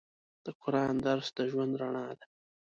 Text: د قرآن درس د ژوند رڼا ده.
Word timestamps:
د 0.45 0.47
قرآن 0.61 0.95
درس 1.05 1.27
د 1.37 1.39
ژوند 1.51 1.73
رڼا 1.81 2.07
ده. 2.19 2.25